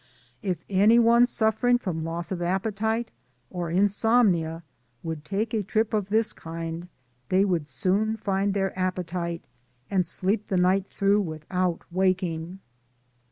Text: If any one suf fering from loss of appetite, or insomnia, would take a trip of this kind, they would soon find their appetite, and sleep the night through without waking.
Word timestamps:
If 0.41 0.65
any 0.67 0.97
one 0.97 1.27
suf 1.27 1.61
fering 1.61 1.79
from 1.79 2.03
loss 2.03 2.31
of 2.31 2.41
appetite, 2.41 3.11
or 3.51 3.69
insomnia, 3.69 4.63
would 5.03 5.23
take 5.23 5.53
a 5.53 5.61
trip 5.61 5.93
of 5.93 6.09
this 6.09 6.33
kind, 6.33 6.87
they 7.29 7.45
would 7.45 7.67
soon 7.67 8.17
find 8.17 8.55
their 8.55 8.73
appetite, 8.79 9.45
and 9.91 10.03
sleep 10.03 10.47
the 10.47 10.57
night 10.57 10.87
through 10.87 11.21
without 11.21 11.81
waking. 11.91 12.61